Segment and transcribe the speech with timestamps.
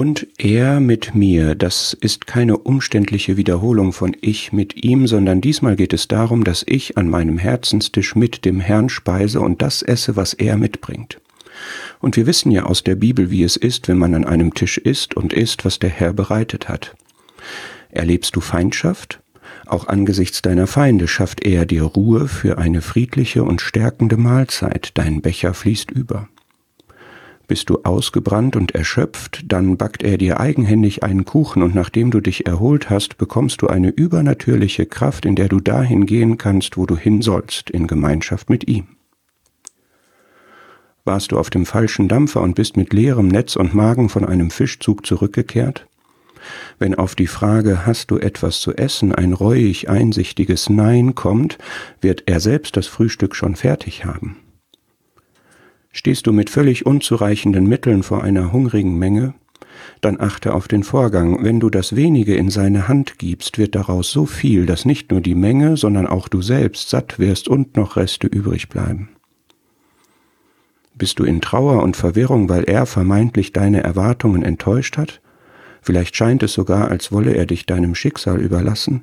[0.00, 5.76] Und er mit mir, das ist keine umständliche Wiederholung von ich mit ihm, sondern diesmal
[5.76, 10.16] geht es darum, dass ich an meinem Herzenstisch mit dem Herrn speise und das esse,
[10.16, 11.20] was er mitbringt.
[12.00, 14.78] Und wir wissen ja aus der Bibel, wie es ist, wenn man an einem Tisch
[14.78, 16.96] isst und isst, was der Herr bereitet hat.
[17.90, 19.20] Erlebst du Feindschaft?
[19.66, 25.20] Auch angesichts deiner Feinde schafft er dir Ruhe für eine friedliche und stärkende Mahlzeit, dein
[25.20, 26.26] Becher fließt über.
[27.50, 32.20] Bist du ausgebrannt und erschöpft, dann backt er dir eigenhändig einen Kuchen und nachdem du
[32.20, 36.86] dich erholt hast, bekommst du eine übernatürliche Kraft, in der du dahin gehen kannst, wo
[36.86, 38.86] du hin sollst, in Gemeinschaft mit ihm.
[41.04, 44.52] Warst du auf dem falschen Dampfer und bist mit leerem Netz und Magen von einem
[44.52, 45.88] Fischzug zurückgekehrt?
[46.78, 51.58] Wenn auf die Frage Hast du etwas zu essen ein reuig einsichtiges Nein kommt,
[52.00, 54.36] wird er selbst das Frühstück schon fertig haben.
[55.92, 59.34] Stehst du mit völlig unzureichenden Mitteln vor einer hungrigen Menge?
[60.00, 61.42] Dann achte auf den Vorgang.
[61.42, 65.20] Wenn du das wenige in seine Hand gibst, wird daraus so viel, dass nicht nur
[65.20, 69.10] die Menge, sondern auch du selbst satt wirst und noch Reste übrig bleiben.
[70.94, 75.20] Bist du in Trauer und Verwirrung, weil er vermeintlich deine Erwartungen enttäuscht hat?
[75.82, 79.02] Vielleicht scheint es sogar, als wolle er dich deinem Schicksal überlassen?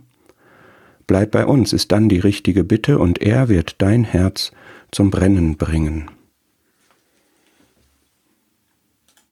[1.07, 4.51] Bleib bei uns ist dann die richtige Bitte, und er wird dein Herz
[4.91, 6.11] zum Brennen bringen.